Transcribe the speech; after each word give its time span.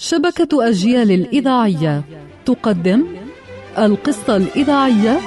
شبكة 0.00 0.68
أجيال 0.68 1.10
الإذاعية 1.10 2.02
تقدم 2.46 3.06
القصة 3.78 4.36
الإذاعية 4.36 5.20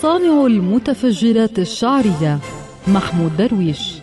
صانع 0.00 0.46
المتفجرات 0.46 1.58
الشعرية 1.58 2.38
محمود 2.88 3.36
درويش. 3.36 3.94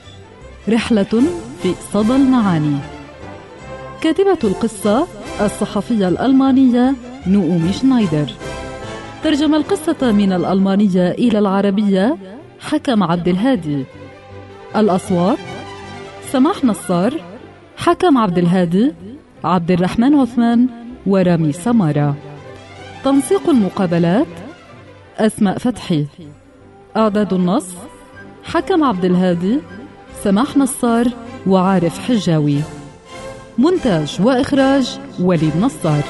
رحلة 0.69 1.23
في 1.63 1.73
صدى 1.93 2.15
المعاني. 2.15 2.77
كاتبة 4.01 4.38
القصة 4.43 5.07
الصحفية 5.41 6.07
الألمانية 6.07 6.95
نؤومي 7.27 7.73
شنايدر. 7.73 8.31
ترجم 9.23 9.55
القصة 9.55 10.11
من 10.11 10.34
الألمانية 10.34 11.11
إلى 11.11 11.39
العربية 11.39 12.18
حكم 12.59 13.04
عبد 13.04 13.27
الهادي. 13.27 13.86
الأصوات 14.75 15.38
سماح 16.31 16.63
نصار 16.63 17.13
حكم 17.77 18.18
عبد 18.18 18.38
الهادي 18.38 18.91
عبد 19.46 19.71
الرحمن 19.71 20.16
عثمان 20.16 20.68
ورامي 21.07 21.51
سمارة. 21.51 22.15
تنسيق 23.04 23.50
المقابلات 23.50 24.28
أسماء 25.18 25.57
فتحي. 25.57 26.06
أعداد 26.97 27.34
النص 27.34 27.68
حكم 28.43 28.84
عبد 28.84 29.06
الهادي 29.06 29.60
سماح 30.24 30.57
نصار 30.57 31.07
وعارف 31.48 32.00
حجاوي. 32.00 32.59
مونتاج 33.58 34.17
وإخراج 34.22 35.00
وليد 35.20 35.58
نصار. 35.58 36.03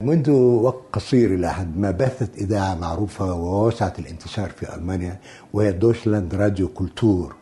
منذ 0.00 0.30
وقت 0.30 0.84
قصير 0.92 1.34
إلى 1.34 1.52
حد 1.52 1.78
ما 1.78 1.90
بثت 1.90 2.38
إذاعة 2.38 2.74
معروفة 2.74 3.34
ووسعت 3.34 3.98
الانتشار 3.98 4.50
في 4.50 4.74
ألمانيا 4.74 5.20
وهي 5.52 5.72
Deutschlandradio 5.72 6.68
Kultur. 6.68 7.36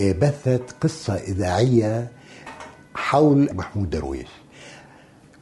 بثت 0.00 0.62
قصة 0.80 1.14
إذاعية 1.14 2.08
حول 2.94 3.48
محمود 3.54 3.90
درويش. 3.90 4.28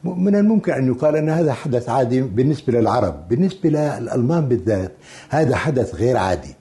من 0.03 0.35
الممكن 0.35 0.71
أن 0.71 0.87
يقال 0.87 1.15
أن 1.15 1.29
هذا 1.29 1.53
حدث 1.53 1.89
عادي 1.89 2.21
بالنسبة 2.21 2.73
للعرب 2.73 3.27
بالنسبة 3.27 3.69
للألمان 3.69 4.47
بالذات 4.47 4.91
هذا 5.29 5.55
حدث 5.55 5.95
غير 5.95 6.17
عادي. 6.17 6.55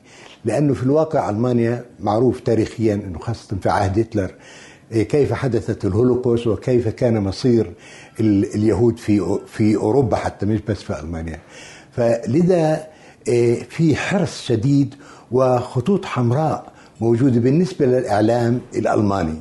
لأنه 0.45 0.75
في 0.75 0.83
الواقع 0.83 1.31
ألمانيا 1.31 1.85
معروف 2.01 2.41
تاريخيا 2.41 2.95
أنه 2.95 3.19
خاصة 3.19 3.57
في 3.63 3.69
عهد 3.69 3.99
هتلر 3.99 4.35
كيف 4.91 5.33
حدثت 5.33 5.85
الهولوكوست 5.85 6.47
وكيف 6.47 6.89
كان 6.89 7.21
مصير 7.21 7.73
اليهود 8.21 8.99
في 8.99 9.39
في 9.47 9.77
أوروبا 9.77 10.17
حتى 10.17 10.47
مش 10.47 10.61
بس 10.61 10.83
في 10.83 11.01
ألمانيا. 11.01 11.39
فلذا 11.93 12.87
في 13.69 13.97
حرص 13.97 14.43
شديد 14.43 14.95
وخطوط 15.31 16.05
حمراء 16.05 16.73
موجوده 17.01 17.41
بالنسبة 17.41 17.87
للإعلام 17.87 18.61
الألماني. 18.75 19.41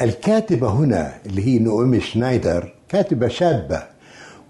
الكاتبة 0.00 0.68
هنا 0.68 1.12
اللي 1.26 1.46
هي 1.46 1.58
نومي 1.58 2.00
شنايدر 2.00 2.74
كاتبة 2.88 3.28
شابة 3.28 3.82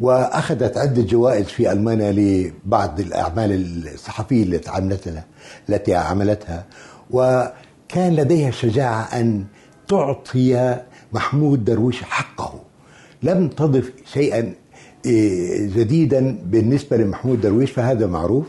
وأخذت 0.00 0.76
عدة 0.76 1.02
جوائز 1.02 1.46
في 1.46 1.72
ألمانيا 1.72 2.12
لبعض 2.12 3.00
الأعمال 3.00 3.84
الصحفية 3.94 4.42
التي 4.42 4.70
عملتها 4.70 5.24
التي 5.68 5.94
عملتها. 5.94 6.64
وكان 7.10 8.16
لديها 8.16 8.50
شجاعة 8.50 9.02
أن 9.02 9.44
تعطي 9.88 10.76
محمود 11.12 11.64
درويش 11.64 12.02
حقه. 12.02 12.60
لم 13.22 13.48
تضف 13.48 13.92
شيئا 14.12 14.52
جديدا 15.76 16.38
بالنسبة 16.44 16.96
لمحمود 16.96 17.40
درويش 17.40 17.70
فهذا 17.70 18.06
معروف. 18.06 18.46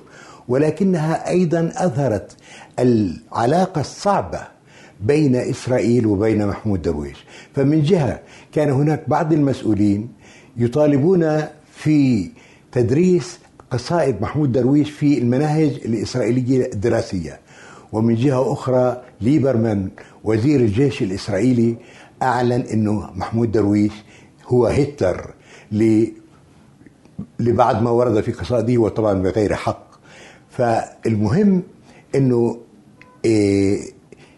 ولكنها 0.48 1.30
أيضا 1.30 1.72
أظهرت 1.76 2.36
العلاقة 2.80 3.82
الصعبة 3.82 4.40
بين 5.02 5.36
إسرائيل 5.36 6.06
وبين 6.08 6.48
محمود 6.48 6.82
درويش. 6.82 7.26
فمن 7.56 7.82
جهة 7.84 8.20
كان 8.52 8.70
هناك 8.70 9.04
بعض 9.10 9.34
المسؤولين 9.34 10.10
يطالبون 10.58 11.44
في 11.74 12.30
تدريس 12.72 13.40
قصائد 13.72 14.22
محمود 14.22 14.52
درويش 14.52 14.92
في 14.92 15.18
المناهج 15.18 15.72
الإسرائيلية 15.86 16.66
الدراسية. 16.74 17.40
ومن 17.92 18.16
جهة 18.16 18.54
أخرى 18.54 19.02
ليبرمان 19.22 19.90
وزير 20.24 20.60
الجيش 20.60 21.02
الإسرائيلي 21.02 21.76
أعلن 22.22 22.52
أنه 22.74 23.10
محمود 23.16 23.52
درويش 23.52 23.94
هو 24.48 24.68
هتلر 24.68 25.34
لبعد 27.40 27.82
ما 27.82 27.90
ورد 27.90 28.22
في 28.22 28.32
قصائده 28.32 28.78
وطبعا 28.82 29.14
بغير 29.14 29.54
حق. 29.56 29.87
فالمهم 30.58 31.64
أنه 32.16 32.58
إيه 33.26 33.80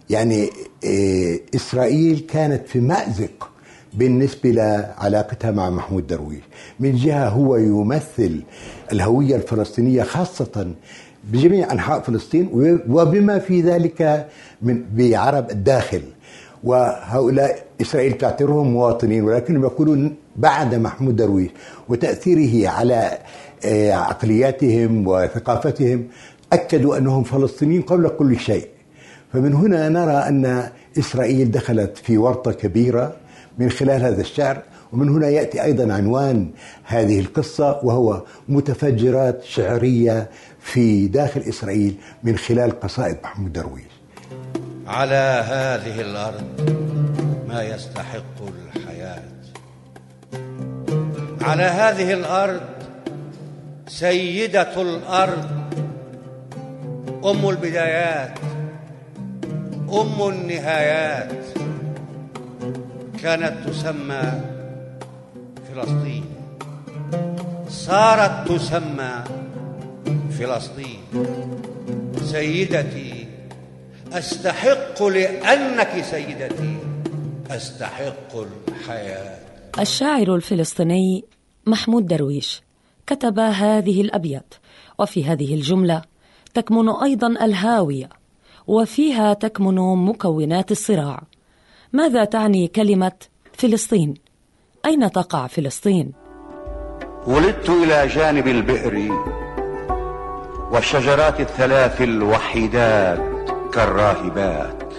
يعني 0.09 0.49
إيه 0.83 1.41
إسرائيل 1.55 2.19
كانت 2.19 2.67
في 2.67 2.79
مأزق 2.79 3.49
بالنسبة 3.93 4.49
لعلاقتها 4.51 5.51
مع 5.51 5.69
محمود 5.69 6.07
درويش. 6.07 6.43
من 6.79 6.95
جهة 6.95 7.29
هو 7.29 7.55
يمثل 7.55 8.41
الهوية 8.91 9.35
الفلسطينية 9.35 10.03
خاصة 10.03 10.71
بجميع 11.31 11.71
أنحاء 11.71 11.99
فلسطين 12.01 12.49
وبما 12.89 13.39
في 13.39 13.61
ذلك 13.61 14.27
من 14.61 14.83
بعرب 14.95 15.51
الداخل. 15.51 16.01
وهؤلاء 16.63 17.63
إسرائيل 17.81 18.13
تعتبرهم 18.13 18.71
مواطنين 18.71 19.23
ولكنهم 19.23 19.63
يقولون 19.63 20.15
بعد 20.35 20.75
محمود 20.75 21.15
درويش 21.15 21.49
وتأثيره 21.89 22.69
على 22.69 23.17
عقلياتهم 23.91 25.07
وثقافتهم 25.07 26.07
أكدوا 26.53 26.97
أنهم 26.97 27.23
فلسطينيين 27.23 27.81
قبل 27.81 28.09
كل 28.09 28.39
شيء 28.39 28.67
فمن 29.33 29.53
هنا 29.53 29.89
نرى 29.89 30.13
أن 30.13 30.69
إسرائيل 30.99 31.51
دخلت 31.51 31.97
في 31.97 32.17
ورطة 32.17 32.51
كبيرة 32.51 33.15
من 33.57 33.69
خلال 33.69 34.01
هذا 34.01 34.21
الشعر 34.21 34.61
ومن 34.93 35.09
هنا 35.09 35.29
يأتي 35.29 35.63
أيضا 35.63 35.93
عنوان 35.93 36.49
هذه 36.83 37.19
القصة 37.19 37.79
وهو 37.83 38.21
متفجرات 38.49 39.43
شعرية 39.43 40.29
في 40.59 41.07
داخل 41.07 41.41
إسرائيل 41.41 41.95
من 42.23 42.37
خلال 42.37 42.79
قصائد 42.79 43.17
محمود 43.23 43.53
درويش. 43.53 43.83
على 44.87 45.43
هذه 45.47 46.01
الأرض 46.01 46.43
ما 47.49 47.63
يستحق 47.63 48.41
الحياة. 48.75 49.23
على 51.41 51.63
هذه 51.63 52.13
الأرض 52.13 52.78
سيدة 53.89 54.81
الأرض 54.81 55.49
أم 57.25 57.49
البدايات 57.49 58.39
أم 59.89 60.29
النهايات. 60.29 61.45
كانت 63.23 63.67
تسمى 63.67 64.41
فلسطين. 65.73 66.25
صارت 67.69 68.51
تسمى 68.51 69.23
فلسطين. 70.39 71.01
سيدتي 72.23 73.27
أستحق 74.13 75.03
لأنك 75.03 76.03
سيدتي 76.11 76.77
أستحق 77.51 78.35
الحياة. 78.67 79.39
الشاعر 79.79 80.35
الفلسطيني 80.35 81.25
محمود 81.65 82.07
درويش. 82.07 82.61
كتب 83.09 83.39
هذه 83.39 84.01
الأبيات 84.01 84.53
وفي 84.99 85.25
هذه 85.25 85.55
الجملة 85.55 86.01
تكمن 86.53 86.89
أيضا 86.89 87.27
الهاوية 87.27 88.09
وفيها 88.67 89.33
تكمن 89.33 89.75
مكونات 90.05 90.71
الصراع. 90.71 91.23
ماذا 91.93 92.23
تعني 92.25 92.67
كلمة 92.67 93.11
فلسطين؟ 93.53 94.13
أين 94.85 95.11
تقع 95.11 95.47
فلسطين؟ 95.47 96.13
ولدت 97.27 97.69
إلى 97.69 98.07
جانب 98.07 98.47
البئر 98.47 99.11
والشجرات 100.71 101.39
الثلاث 101.39 102.01
الوحيدات 102.01 103.19
كالراهبات. 103.73 104.93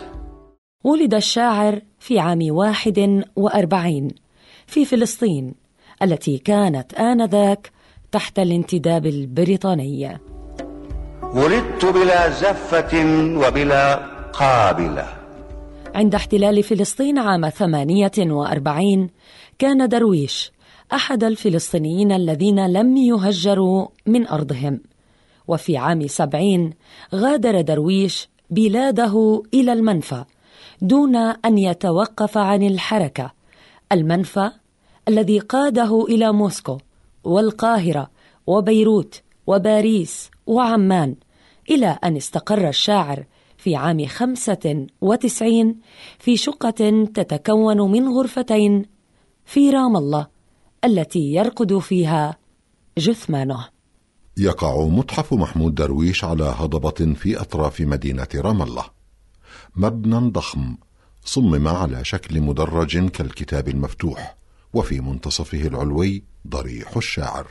ولد 0.85 1.15
الشاعر 1.15 1.81
في 1.99 2.19
عام 2.19 2.39
واحد 2.51 3.25
وأربعين 3.37 4.09
في 4.67 4.85
فلسطين 4.85 5.55
التي 6.03 6.39
كانت 6.39 6.95
آنذاك 6.95 7.80
تحت 8.13 8.39
الانتداب 8.39 9.07
البريطاني. 9.07 10.19
ولدت 11.35 11.85
بلا 11.85 12.31
زفة 12.31 12.93
وبلا 13.39 13.95
قابلة. 14.33 15.07
عند 15.95 16.15
احتلال 16.15 16.63
فلسطين 16.63 17.19
عام 17.19 17.49
ثمانية 17.49 18.13
وأربعين 18.19 19.11
كان 19.59 19.89
درويش 19.89 20.53
أحد 20.93 21.25
الفلسطينيين 21.25 22.13
الذين 22.13 22.67
لم 22.67 22.97
يهجروا 22.97 23.87
من 24.07 24.27
أرضهم. 24.27 24.81
وفي 25.49 25.77
عام 25.77 26.07
سبعين 26.07 26.73
غادر 27.15 27.61
درويش 27.61 28.29
بلاده 28.51 29.43
إلى 29.55 29.73
المنفى 29.73 30.25
دون 30.83 31.17
أن 31.17 31.59
يتوقف 31.59 32.39
عن 32.39 32.63
الحركة 32.63 33.33
المنفى 33.93 34.51
الذي 35.09 35.39
قاده 35.39 36.05
إلى 36.09 36.33
موسكو. 36.33 36.79
والقاهرة 37.25 38.11
وبيروت 38.47 39.23
وباريس 39.47 40.31
وعمان 40.47 41.17
إلى 41.71 41.99
أن 42.05 42.17
استقر 42.17 42.69
الشاعر 42.69 43.25
في 43.59 43.77
عام 43.77 44.07
95 44.07 45.77
في 46.19 46.37
شقة 46.37 47.07
تتكون 47.15 47.91
من 47.91 48.09
غرفتين 48.09 48.85
في 49.45 49.71
رام 49.71 49.97
الله 49.97 50.27
التي 50.85 51.33
يرقد 51.35 51.79
فيها 51.79 52.37
جثمانه. 52.99 53.69
يقع 54.37 54.87
متحف 54.87 55.33
محمود 55.35 55.75
درويش 55.75 56.25
على 56.25 56.55
هضبة 56.59 57.15
في 57.15 57.41
أطراف 57.41 57.81
مدينة 57.81 58.29
رام 58.35 58.63
الله. 58.63 58.85
مبنى 59.77 60.31
ضخم 60.31 60.77
صمم 61.25 61.69
على 61.69 62.05
شكل 62.05 62.41
مدرج 62.41 63.09
كالكتاب 63.09 63.69
المفتوح. 63.69 64.40
وفي 64.73 65.01
منتصفه 65.01 65.61
العلوي 65.61 66.23
ضريح 66.49 66.97
الشاعر. 66.97 67.47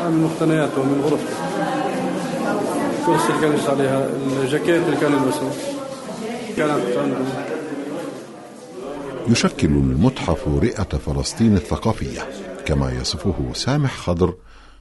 من 0.00 0.22
مقتنياته 0.22 0.80
ومن 0.80 1.00
غرفته 1.00 1.36
الكرسي 3.00 3.28
اللي 3.28 3.40
كان 3.40 3.52
يجلس 3.52 3.68
عليها. 3.68 4.10
الجاكيت 4.42 4.82
اللي 4.86 4.96
كان 4.96 5.12
يلبسه 5.12 5.52
كانت 6.56 6.96
عنده 6.96 7.16
يشكل 9.28 9.68
المتحف 9.68 10.48
رئة 10.48 10.98
فلسطين 10.98 11.56
الثقافية 11.56 12.28
كما 12.66 12.92
يصفه 12.92 13.52
سامح 13.54 13.96
خضر 13.96 14.34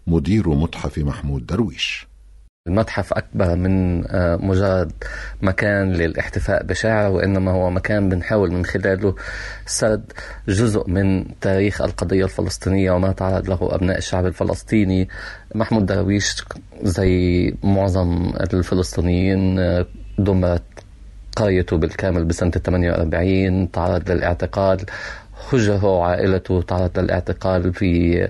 مدير 0.07 0.49
متحف 0.49 0.97
محمود 0.97 1.45
درويش. 1.45 2.07
المتحف 2.73 3.13
أكبر 3.13 3.55
من 3.55 4.03
آه، 4.07 4.35
مجرد 4.35 4.91
مكان 5.41 5.91
للاحتفاء 5.93 6.63
بشاعر 6.63 7.11
وإنما 7.11 7.51
هو 7.51 7.69
مكان 7.69 8.09
بنحاول 8.09 8.51
من 8.51 8.65
خلاله 8.65 9.15
سرد 9.65 10.11
جزء 10.47 10.89
من 10.89 11.25
تاريخ 11.41 11.81
القضية 11.81 12.23
الفلسطينية 12.23 12.91
وما 12.91 13.11
تعرض 13.11 13.49
له 13.49 13.57
أبناء 13.75 13.97
الشعب 13.97 14.25
الفلسطيني. 14.25 15.09
محمود 15.55 15.85
درويش 15.85 16.35
زي 16.83 17.53
معظم 17.63 18.33
الفلسطينيين 18.53 19.59
آه، 19.59 19.85
دمرت 20.17 20.63
قريته 21.35 21.77
بالكامل 21.77 22.25
بسنة 22.25 22.51
48 22.51 23.71
تعرض 23.71 24.11
للاعتقال 24.11 24.85
هجره 25.51 26.03
عائلته 26.03 26.61
تعرض 26.61 26.99
للاعتقال 26.99 27.73
في 27.73 28.27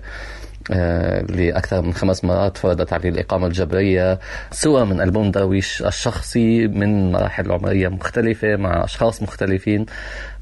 لأكثر 1.29 1.81
من 1.81 1.93
خمس 1.93 2.23
مرات 2.23 2.57
فرضت 2.57 2.93
عليه 2.93 3.09
الإقامة 3.09 3.47
الجبرية 3.47 4.19
سوى 4.51 4.85
من 4.85 5.01
ألبوم 5.01 5.31
درويش 5.31 5.81
الشخصي 5.81 6.67
من 6.67 7.11
مراحل 7.11 7.51
عمرية 7.51 7.87
مختلفة 7.87 8.55
مع 8.55 8.83
أشخاص 8.83 9.21
مختلفين 9.23 9.85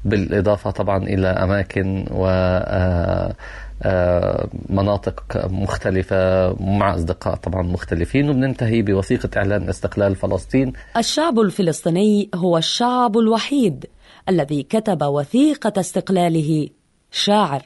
بالإضافة 0.04 0.70
طبعا 0.70 1.04
إلى 1.04 1.26
أماكن 1.26 2.06
و 2.10 2.26
آه، 2.26 3.34
آه، 3.82 4.48
مناطق 4.68 5.46
مختلفة 5.50 6.52
مع 6.60 6.94
أصدقاء 6.94 7.34
طبعا 7.34 7.62
مختلفين 7.62 8.30
وبننتهي 8.30 8.82
بوثيقة 8.82 9.28
إعلان 9.36 9.68
استقلال 9.68 10.16
فلسطين. 10.16 10.72
الشعب 10.96 11.40
الفلسطيني 11.40 12.30
هو 12.34 12.58
الشعب 12.58 13.18
الوحيد 13.18 13.86
الذي 14.28 14.62
كتب 14.62 15.02
وثيقة 15.02 15.80
استقلاله 15.80 16.68
شاعر 17.10 17.62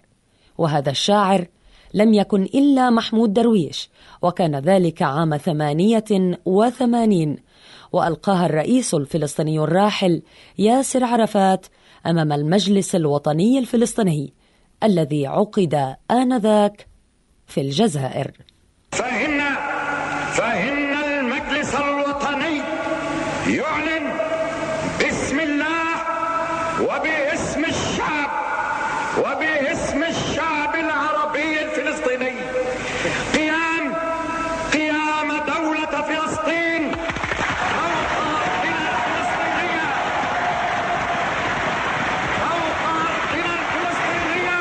وهذا 0.58 0.90
الشاعر 0.90 1.46
لم 1.96 2.14
يكن 2.14 2.42
إلا 2.42 2.90
محمود 2.90 3.32
درويش 3.32 3.90
وكان 4.22 4.56
ذلك 4.58 5.02
عام 5.02 5.36
ثمانية 5.36 6.04
وثمانين. 6.44 7.36
وألقاها 7.92 8.46
الرئيس 8.46 8.94
الفلسطيني 8.94 9.58
الراحل 9.58 10.22
ياسر 10.58 11.04
عرفات 11.04 11.66
أمام 12.06 12.32
المجلس 12.32 12.94
الوطني 12.94 13.58
الفلسطيني 13.58 14.32
الذي 14.82 15.26
عقد 15.26 15.94
آنذاك 16.10 16.86
في 17.46 17.60
الجزائر. 17.60 18.30
فإن 18.92 19.40
فإن 20.32 20.94
المجلس 20.94 21.74
الوطني 21.74 22.56
يعلن 23.56 24.12
باسم 25.00 25.40
الله 25.40 25.86
وباسم 26.82 27.64
الشعب 27.64 28.30
وباسم 29.18 30.02
الشعب 30.04 30.74
العربي 30.74 31.62
الفلسطيني 31.64 32.34
قيام 33.34 33.94
قيام 34.72 35.28
دولة 35.46 36.02
فلسطين 36.02 36.82
فوق 37.76 38.12
أرضنا 38.26 38.82
الفلسطينية 38.92 39.88
فوق 42.40 42.82
أرضنا 42.88 43.52
الفلسطينية 43.60 44.58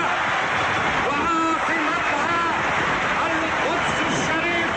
وعاصمتها 1.08 2.42
القدس 3.28 3.98
الشريف 4.12 4.72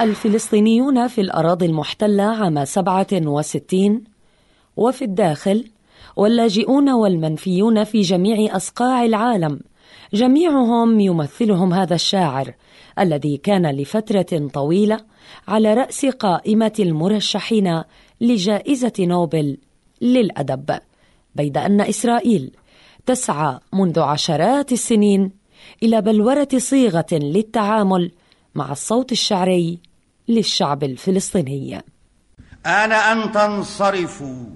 الفلسطينيون 0.00 1.08
في 1.08 1.20
الأراضي 1.20 1.66
المحتلة 1.66 2.22
عام 2.22 2.64
67 2.64 4.04
وفي 4.76 5.04
الداخل 5.04 5.64
واللاجئون 6.16 6.90
والمنفيون 6.90 7.84
في 7.84 8.00
جميع 8.00 8.56
أصقاع 8.56 9.04
العالم 9.04 9.60
جميعهم 10.14 11.00
يمثلهم 11.00 11.72
هذا 11.72 11.94
الشاعر 11.94 12.54
الذي 12.98 13.36
كان 13.36 13.76
لفترة 13.76 14.48
طويلة 14.52 15.00
على 15.48 15.74
رأس 15.74 16.06
قائمة 16.06 16.72
المرشحين 16.80 17.82
لجائزة 18.20 18.92
نوبل 19.00 19.58
للأدب 20.00 20.78
بيد 21.34 21.58
أن 21.58 21.80
إسرائيل 21.80 22.50
تسعى 23.06 23.58
منذ 23.72 24.00
عشرات 24.00 24.72
السنين 24.72 25.32
إلى 25.82 26.00
بلورة 26.00 26.48
صيغة 26.56 27.06
للتعامل 27.12 28.10
مع 28.56 28.72
الصوت 28.72 29.12
الشعري 29.12 29.78
للشعب 30.28 30.84
الفلسطيني. 30.84 31.76
آن 32.66 32.92
أن 32.92 33.32
تنصرفوا 33.32 34.46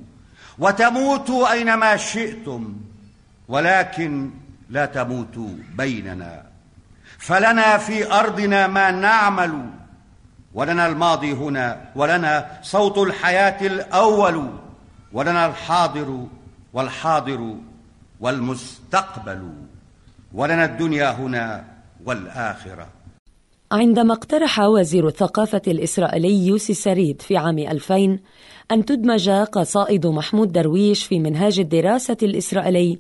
وتموتوا 0.59 1.53
أينما 1.53 1.97
شئتم 1.97 2.77
ولكن 3.49 4.31
لا 4.71 4.87
تموتوا 4.87 5.49
بيننا. 5.75 6.47
فلنا 7.19 7.79
في 7.79 8.13
أرضنا 8.13 8.67
ما 8.67 8.91
نعمل 8.91 9.71
ولنا 10.55 10.87
الماضي 10.87 11.33
هنا 11.33 11.91
ولنا 11.95 12.61
صوت 12.63 12.99
الحياة 12.99 13.67
الأول 13.67 14.51
ولنا 15.13 15.47
الحاضر 15.47 16.27
والحاضر 16.73 17.57
والمستقبل 18.21 19.53
ولنا 20.33 20.65
الدنيا 20.65 21.11
هنا 21.11 21.65
والآخرة. 22.05 23.00
عندما 23.73 24.13
اقترح 24.13 24.61
وزير 24.61 25.09
الثقافة 25.09 25.63
الإسرائيلي 25.67 26.47
يوسي 26.47 26.75
سريد 26.75 27.23
في 27.23 27.37
عام 27.37 27.59
2000 27.59 28.19
أن 28.73 28.85
تدمج 28.85 29.31
قصائد 29.31 30.07
محمود 30.07 30.53
درويش 30.53 31.05
في 31.05 31.19
منهاج 31.19 31.61
الدراسة 31.61 32.17
الإسرائيلي 32.23 32.99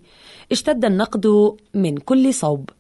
اشتد 0.53 0.85
النقد 0.85 1.55
من 1.75 1.97
كل 1.97 2.35
صوب 2.35 2.71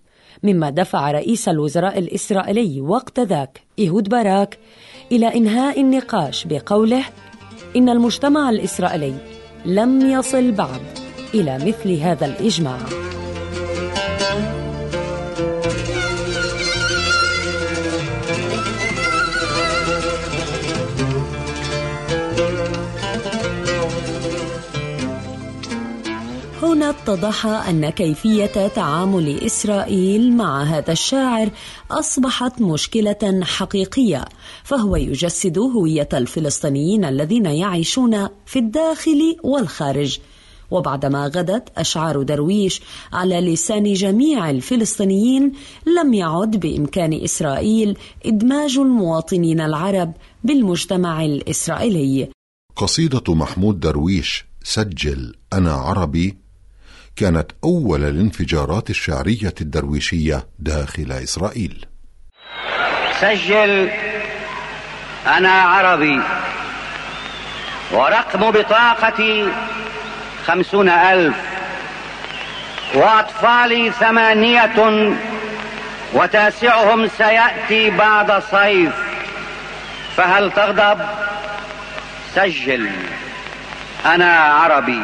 مما 0.43 0.71
دفع 0.71 1.11
رئيس 1.11 1.49
الوزراء 1.49 1.99
الإسرائيلي 1.99 2.81
وقت 2.81 3.21
ذاك 3.21 3.61
إيهود 3.79 4.09
باراك 4.09 4.59
إلى 5.12 5.26
إنهاء 5.37 5.81
النقاش 5.81 6.45
بقوله 6.45 7.05
إن 7.76 7.88
المجتمع 7.88 8.50
الإسرائيلي 8.50 9.15
لم 9.65 10.11
يصل 10.11 10.53
بعد 10.53 10.81
إلى 11.35 11.55
مثل 11.55 11.93
هذا 11.93 12.26
الإجماع. 12.26 12.79
اتضح 26.91 27.47
أن 27.47 27.91
كيفية 27.91 28.69
تعامل 28.69 29.41
إسرائيل 29.41 30.37
مع 30.37 30.63
هذا 30.63 30.93
الشاعر 30.93 31.51
أصبحت 31.91 32.61
مشكلة 32.61 33.41
حقيقية 33.43 34.25
فهو 34.65 34.97
يجسد 34.97 35.59
هوية 35.59 36.09
الفلسطينيين 36.13 37.05
الذين 37.05 37.47
يعيشون 37.47 38.29
في 38.47 38.59
الداخل 38.59 39.37
والخارج. 39.43 40.19
وبعدما 40.71 41.27
غدت 41.27 41.69
أشعار 41.77 42.23
درويش 42.23 42.81
على 43.13 43.41
لسان 43.41 43.93
جميع 43.93 44.51
الفلسطينيين 44.51 45.53
لم 45.87 46.15
يعد 46.15 46.57
بإمكان 46.57 47.13
إسرائيل 47.25 47.99
إدماج 48.27 48.79
المواطنين 48.79 49.61
العرب 49.61 50.13
بالمجتمع 50.45 51.25
الإسرائيلي. 51.25 52.29
قصيدة 52.77 53.35
محمود 53.35 53.81
درويش 53.81 54.45
سجل 54.65 55.35
أنا 55.53 55.73
عربي 55.73 56.50
كانت 57.17 57.47
أول 57.64 58.05
الانفجارات 58.05 58.90
الشعرية 58.90 59.55
الدرويشية 59.61 60.47
داخل 60.59 61.12
إسرائيل. 61.12 61.87
سجل 63.21 63.90
أنا 65.26 65.52
عربي 65.52 66.21
ورقم 67.93 68.50
بطاقتي 68.50 69.52
خمسون 70.47 70.88
ألف 70.88 71.37
وأطفالي 72.95 73.90
ثمانية 73.90 75.14
وتاسعهم 76.14 77.09
سيأتي 77.09 77.90
بعد 77.90 78.43
صيف. 78.43 78.95
فهل 80.17 80.52
تغضب؟ 80.52 81.00
سجل 82.35 82.90
أنا 84.07 84.33
عربي. 84.33 85.02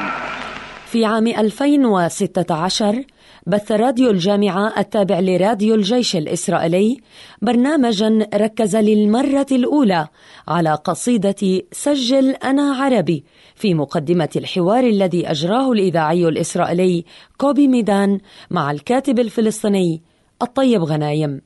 في 0.87 1.05
عام 1.05 1.27
2016 1.27 3.05
بث 3.47 3.73
راديو 3.73 4.11
الجامعة 4.11 4.73
التابع 4.79 5.21
لراديو 5.21 5.75
الجيش 5.75 6.17
الإسرائيلي 6.17 7.01
برنامجا 7.43 8.29
ركز 8.35 8.77
للمرة 8.77 9.47
الأولى 9.53 10.09
على 10.49 10.75
قصيدة 10.75 11.63
سجل 11.73 12.31
أنا 12.31 12.75
عربي 12.75 13.25
في 13.55 13.75
مقدمة 13.75 14.29
الحوار 14.37 14.85
الذي 14.85 15.31
أجراه 15.31 15.73
الإذاعي 15.73 16.29
الإسرائيلي 16.29 17.05
كوبي 17.39 17.69
ميدان 17.69 18.21
مع 18.51 18.71
الكاتب 18.71 19.19
الفلسطيني 19.19 20.03
الطيب 20.43 20.83
غنايم. 20.83 21.41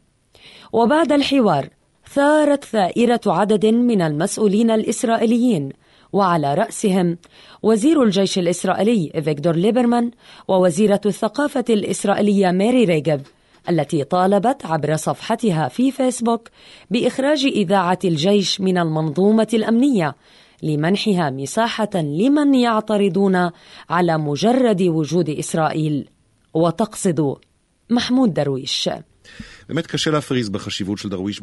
وبعد 0.73 1.13
الحوار 1.13 1.69
ثارت 2.13 2.65
ثائرة 2.65 3.21
عدد 3.27 3.67
من 3.67 4.03
المسؤولين 4.03 4.71
الإسرائيليين 4.71 5.73
وعلى 6.12 6.55
رأسهم 6.55 7.19
وزير 7.62 8.02
الجيش 8.02 8.38
الإسرائيلي 8.38 9.23
فيكتور 9.23 9.57
ليبرمان 9.57 10.11
ووزيرة 10.49 11.00
الثقافة 11.07 11.64
الإسرائيلية 11.71 12.50
ميري 12.50 12.85
ريغيف 12.85 13.21
التي 13.69 14.05
طالبت 14.05 14.67
عبر 14.67 14.97
صفحتها 14.97 15.69
في 15.69 15.90
فيسبوك 15.90 16.49
بإخراج 16.90 17.45
إذاعة 17.45 17.99
الجيش 18.05 18.61
من 18.61 18.79
المنظومة 18.79 19.49
الأمنية 19.55 20.14
لمنحها 20.62 21.31
مساحة 21.31 21.90
لمن 21.95 22.55
يعترضون 22.55 23.50
على 23.90 24.19
مجرد 24.19 24.83
وجود 24.83 25.31
إسرائيل 25.31 26.09
وتقصد 26.55 27.37
محمود 27.90 28.35
درويش. 28.35 28.90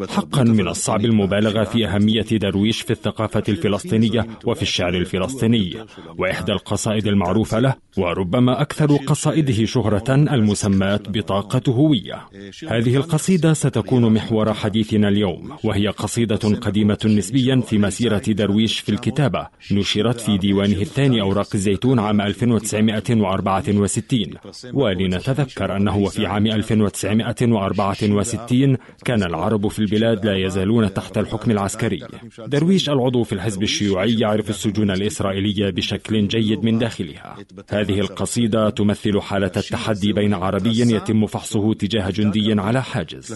حقا 0.10 0.44
من 0.44 0.68
الصعب 0.68 1.06
المبالغة 1.06 1.64
في 1.64 1.88
أهمية 1.88 2.22
درويش 2.22 2.82
في 2.82 2.92
الثقافة 2.92 3.44
الفلسطينية 3.50 4.28
وفي 4.46 4.62
الشعر 4.62 4.94
الفلسطيني 4.94 5.74
وإحدى 6.18 6.52
القصائد 6.52 7.08
المعروفة 7.08 7.60
له 7.60 7.74
وربما 7.98 8.62
أكثر 8.62 8.96
قصائده 8.96 9.66
شهرة 9.66 10.16
المسماة 10.16 11.00
بطاقة 11.08 11.72
هوية. 11.72 12.28
هذه 12.68 12.96
القصيدة 12.96 13.54
ستكون 13.54 14.14
محور 14.14 14.54
حديثنا 14.54 15.08
اليوم 15.08 15.52
وهي 15.64 15.88
قصيدة 15.88 16.36
قديمة 16.36 16.98
نسبيا 17.06 17.62
في 17.62 17.78
مسيرة 17.78 18.22
درويش 18.28 18.80
في 18.80 18.90
الكتابة 18.90 19.48
نشرت 19.72 20.20
في 20.20 20.38
ديوانه 20.38 20.82
الثاني 20.82 21.22
أوراق 21.22 21.48
الزيتون 21.56 22.00
عام 22.00 22.22
1964 22.22 24.34
ولنتذكر 24.74 25.78
أنه 25.78 26.06
في 26.06 26.26
عام 26.26 26.48
1964 26.48 28.17
1960 28.20 28.78
كان 29.06 29.24
العرب 29.24 29.68
في 29.68 29.80
البلاد 29.80 30.26
لا 30.26 30.38
يزالون 30.46 30.94
تحت 30.94 31.18
الحكم 31.18 31.52
العسكري. 31.52 32.08
درويش 32.48 32.90
العضو 32.90 33.24
في 33.24 33.34
الحزب 33.34 33.64
الشيوعي 33.64 34.20
يعرف 34.20 34.50
السجون 34.50 34.92
الإسرائيلية 34.92 35.70
بشكل 35.70 36.28
جيد 36.28 36.64
من 36.64 36.78
داخلها. 36.78 37.36
هذه 37.70 38.00
القصيدة 38.00 38.70
تمثل 38.70 39.22
حالة 39.22 39.52
التحدي 39.58 40.14
بين 40.14 40.34
عربي 40.34 40.96
يتم 40.96 41.26
فحصه 41.26 41.74
تجاه 41.74 42.10
جندي 42.10 42.62
على 42.62 42.84
حاجز. 42.84 43.34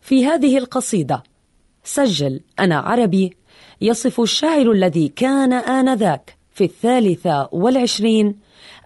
في 0.00 0.26
هذه 0.26 0.58
القصيدة 0.58 1.22
سجل 1.84 2.40
أنا 2.60 2.78
عربي 2.78 3.36
يصف 3.80 4.20
الشاعر 4.20 4.72
الذي 4.72 5.08
كان 5.08 5.52
آنذاك 5.52 6.36
في 6.54 6.64
الثالثة 6.64 7.48
والعشرين 7.52 8.34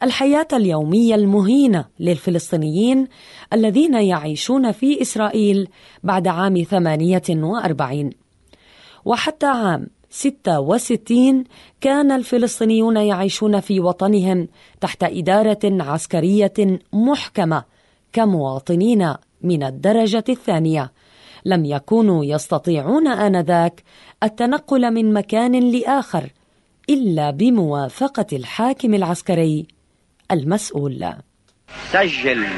الحياة 0.03 0.49
اليومية 0.53 1.15
المهينة 1.15 1.85
للفلسطينيين 2.01 3.09
الذين 3.53 3.95
يعيشون 3.95 4.73
في 4.73 5.03
إسرائيل 5.03 5.69
بعد 6.05 6.29
عام 6.29 6.63
48 6.63 8.11
وحتى 9.05 9.47
عام 9.47 9.87
66 10.11 11.45
كان 11.81 12.13
الفلسطينيون 12.13 12.97
يعيشون 12.97 13.61
في 13.61 13.81
وطنهم 13.81 14.49
تحت 14.81 15.05
إدارة 15.05 15.59
عسكرية 15.65 16.79
محكمة 16.93 17.65
كمواطنين 18.13 19.15
من 19.43 19.63
الدرجة 19.63 20.25
الثانية. 20.29 20.93
لم 21.45 21.65
يكونوا 21.65 22.25
يستطيعون 22.25 23.09
آنذاك 23.09 23.83
التنقل 24.23 24.95
من 24.95 25.13
مكان 25.13 25.71
لآخر 25.71 26.33
إلا 26.91 27.31
بموافقة 27.31 28.27
الحاكم 28.33 28.95
العسكري 28.95 29.67
المسؤول. 30.31 31.13
سجل. 31.93 32.49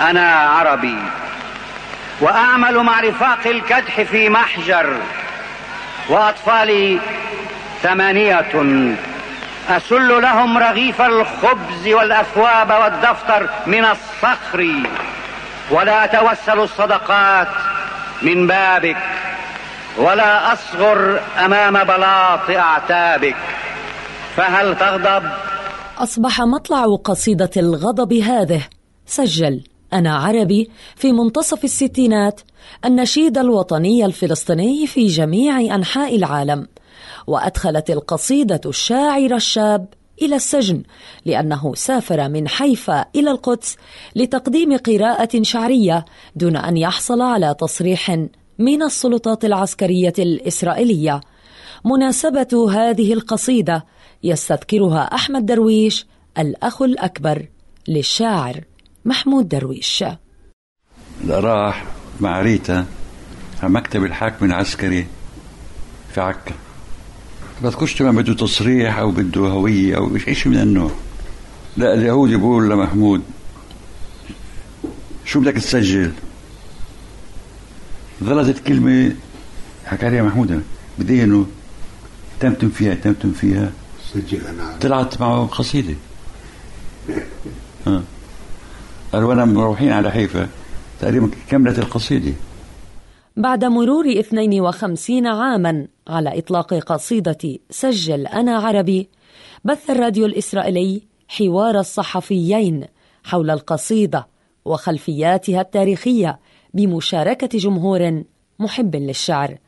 أنا 0.00 0.30
عربي. 0.34 0.98
وأعمل 2.20 2.78
مع 2.78 3.00
رفاق 3.00 3.46
الكدح 3.46 4.02
في 4.02 4.28
محجر. 4.28 4.96
وأطفالي 6.08 7.00
ثمانية. 7.82 8.46
أسل 9.68 10.22
لهم 10.22 10.58
رغيف 10.58 11.02
الخبز 11.02 11.88
والأثواب 11.88 12.70
والدفتر 12.70 13.48
من 13.66 13.84
الصخر. 13.84 14.82
ولا 15.70 16.04
أتوسل 16.04 16.58
الصدقات 16.60 17.48
من 18.22 18.46
بابك. 18.46 18.96
ولا 19.96 20.52
أصغر 20.52 21.20
أمام 21.44 21.84
بلاط 21.84 22.50
أعتابك. 22.50 23.36
فهل 24.36 24.78
تغضب؟ 24.78 25.30
أصبح 25.98 26.40
مطلع 26.40 26.84
قصيدة 27.04 27.50
الغضب 27.56 28.12
هذه. 28.12 28.66
سجل. 29.06 29.64
أنا 29.92 30.16
عربي 30.16 30.70
في 30.96 31.12
منتصف 31.12 31.64
الستينات. 31.64 32.40
النشيد 32.84 33.38
الوطني 33.38 34.04
الفلسطيني 34.04 34.86
في 34.86 35.06
جميع 35.06 35.60
أنحاء 35.74 36.16
العالم. 36.16 36.68
وأدخلت 37.26 37.90
القصيدة 37.90 38.60
الشاعر 38.66 39.34
الشاب 39.34 39.86
إلى 40.22 40.36
السجن 40.36 40.82
لأنه 41.24 41.74
سافر 41.74 42.28
من 42.28 42.48
حيفا 42.48 43.04
إلى 43.16 43.30
القدس 43.30 43.76
لتقديم 44.16 44.76
قراءة 44.76 45.42
شعرية 45.42 46.04
دون 46.36 46.56
أن 46.56 46.76
يحصل 46.76 47.20
على 47.20 47.54
تصريح 47.60 48.10
من 48.58 48.82
السلطات 48.82 49.44
العسكرية 49.44 50.14
الإسرائيلية. 50.18 51.20
مناسبة 51.84 52.70
هذه 52.72 53.12
القصيدة 53.12 53.84
يستذكرها 54.24 55.02
أحمد 55.14 55.46
درويش 55.46 56.06
الأخ 56.38 56.82
الأكبر 56.82 57.46
للشاعر 57.88 58.60
محمود 59.04 59.48
درويش. 59.48 60.04
راح 61.28 61.84
مع 62.20 62.40
ريتا 62.40 62.86
على 63.62 63.72
مكتب 63.72 64.04
الحاكم 64.04 64.46
العسكري 64.46 65.06
في 66.14 66.20
عكا. 66.20 66.54
بذكرش 67.62 68.02
ما 68.02 68.10
بده 68.10 68.34
تصريح 68.34 68.98
أو 68.98 69.10
بده 69.10 69.40
هوية 69.40 69.96
أو 69.96 70.18
شيء 70.18 70.48
من 70.48 70.58
النوع. 70.58 70.90
لا 71.76 71.94
اليهودي 71.94 72.36
بيقول 72.36 72.70
لمحمود 72.70 73.22
شو 75.24 75.40
بدك 75.40 75.54
تسجل؟ 75.54 76.12
غلطت 78.24 78.66
كلمة 78.66 79.16
حكى 79.86 80.06
عليها 80.06 80.22
محمود 80.22 80.62
بدي 80.98 81.24
انه 81.24 81.46
تمتم 82.40 82.68
فيها 82.68 82.94
تمتم 82.94 83.32
فيها. 83.32 83.72
سجل 84.14 84.46
أنا. 84.46 84.78
طلعت 84.80 85.20
معه 85.20 85.46
قصيدة. 85.46 85.94
ها. 87.86 88.02
قالوا 89.12 89.32
أنا 89.32 89.44
مروحين 89.44 89.92
على 89.92 90.10
حيفا. 90.10 90.48
تقريبا 91.00 91.30
كملت 91.50 91.78
القصيدة. 91.78 92.32
بعد 93.36 93.64
مرور 93.64 94.18
52 94.20 95.26
عاما 95.26 95.86
على 96.08 96.38
إطلاق 96.38 96.74
قصيدة 96.74 97.58
سجل 97.70 98.26
أنا 98.26 98.58
عربي 98.58 99.08
بث 99.64 99.90
الراديو 99.90 100.26
الإسرائيلي 100.26 101.02
حوار 101.28 101.78
الصحفيين 101.80 102.84
حول 103.24 103.50
القصيدة 103.50 104.26
وخلفياتها 104.64 105.60
التاريخية 105.60 106.38
بمشاركة 106.74 107.58
جمهور 107.58 108.24
محب 108.58 108.96
للشعر. 108.96 109.58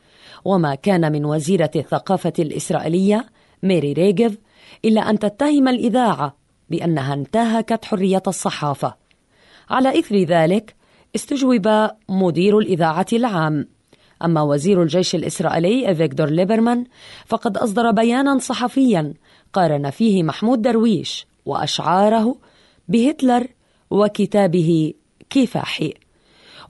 وما 0.44 0.74
كان 0.74 1.12
من 1.12 1.24
وزيرة 1.24 1.70
الثقافة 1.76 2.32
الإسرائيلية 2.38 3.26
ميري 3.62 3.92
ريغيف 3.92 4.38
إلا 4.84 5.10
أن 5.10 5.18
تتهم 5.18 5.68
الإذاعة 5.68 6.36
بأنها 6.70 7.14
انتهكت 7.14 7.84
حرية 7.84 8.22
الصحافة. 8.26 8.94
على 9.70 9.98
إثر 9.98 10.16
ذلك 10.16 10.74
استجوب 11.14 11.88
مدير 12.08 12.58
الإذاعة 12.58 13.06
العام. 13.12 13.68
أما 14.24 14.42
وزير 14.42 14.82
الجيش 14.82 15.14
الإسرائيلي 15.14 15.94
فيكتور 15.94 16.30
ليبرمان 16.30 16.84
فقد 17.26 17.56
أصدر 17.56 17.90
بيانا 17.90 18.38
صحفيا 18.38 19.14
قارن 19.52 19.90
فيه 19.90 20.22
محمود 20.22 20.62
درويش 20.62 21.26
وأشعاره 21.46 22.36
بهتلر 22.88 23.46
وكتابه 23.90 24.94
كفاحي. 25.30 25.94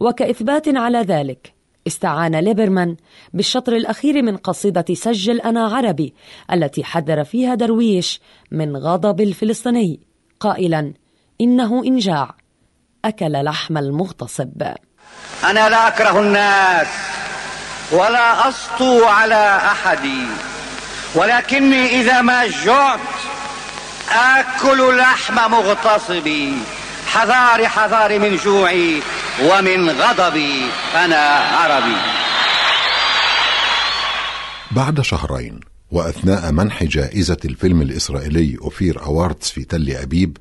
وكإثبات 0.01 0.69
على 0.69 0.99
ذلك 0.99 1.56
استعان 1.87 2.37
ليبرمان 2.37 2.97
بالشطر 3.35 3.77
الأخير 3.77 4.23
من 4.23 4.37
قصيدة 4.37 4.85
سجل 4.95 5.41
أنا 5.41 5.67
عربي 5.67 6.15
التي 6.53 6.85
حذر 6.85 7.25
فيها 7.25 7.55
درويش 7.55 8.21
من 8.51 8.77
غضب 8.77 9.21
الفلسطيني. 9.21 10.01
قائلا 10.41 10.93
إنه 11.41 11.85
إن 11.85 11.99
جاع 11.99 12.35
أكل 13.05 13.33
لحم 13.45 13.79
المغتصب. 13.79 14.63
أنا 15.45 15.69
لا 15.69 15.89
أكره 15.89 16.21
الناس 16.21 16.87
ولا 17.93 18.49
أسطو 18.49 19.05
على 19.05 19.57
أحد 19.57 20.09
ولكني 21.15 22.01
إذا 22.01 22.21
ما 22.21 22.47
جعت 22.65 23.01
آكل 24.13 24.97
لحم 24.97 25.51
مغتصبي. 25.51 26.53
حذار 27.17 27.69
حذار 27.69 28.19
من 28.19 28.37
جوعي 28.37 29.03
ومن 29.43 29.91
غضبي 29.91 30.71
أنا 30.95 31.23
عربي. 31.29 31.97
بعد 34.71 35.01
شهرين 35.01 35.61
وأثناء 35.91 36.53
منح 36.53 36.85
جائزة 36.85 37.37
الفيلم 37.45 37.83
الإسرائيلي 37.83 38.59
أوفير 38.63 39.03
أواردز 39.03 39.47
في 39.47 39.65
تل 39.65 39.91
أبيب 39.91 40.37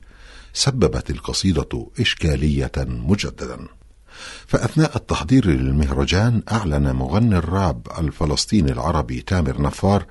سببت 0.54 1.10
القصيدة 1.10 1.88
إشكالية 2.00 2.72
مجددا. 2.78 3.68
فأثناء 4.48 4.96
التحضير 4.96 5.46
للمهرجان 5.46 6.44
أعلن 6.52 6.92
مغني 6.92 7.38
الراب 7.38 7.88
الفلسطيني 8.00 8.72
العربي 8.72 9.22
تامر 9.22 9.62
نفار 9.62 10.06